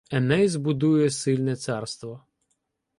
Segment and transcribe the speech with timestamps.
[0.11, 2.25] Еней збудує сильне царство